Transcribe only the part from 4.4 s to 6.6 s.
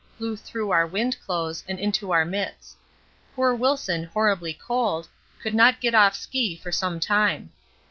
cold, could not get off ski